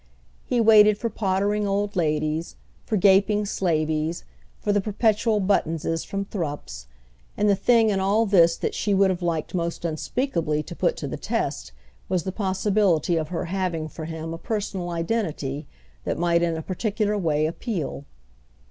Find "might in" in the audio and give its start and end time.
16.17-16.57